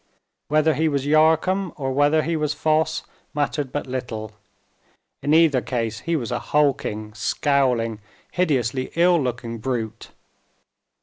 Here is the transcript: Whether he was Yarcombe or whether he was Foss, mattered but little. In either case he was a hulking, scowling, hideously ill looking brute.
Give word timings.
Whether 0.47 0.73
he 0.73 0.89
was 0.89 1.05
Yarcombe 1.05 1.73
or 1.75 1.91
whether 1.91 2.23
he 2.23 2.35
was 2.35 2.55
Foss, 2.55 3.03
mattered 3.35 3.71
but 3.71 3.85
little. 3.85 4.31
In 5.21 5.31
either 5.31 5.61
case 5.61 5.99
he 5.99 6.15
was 6.15 6.31
a 6.31 6.39
hulking, 6.39 7.13
scowling, 7.13 8.01
hideously 8.31 8.89
ill 8.95 9.21
looking 9.21 9.59
brute. 9.59 10.09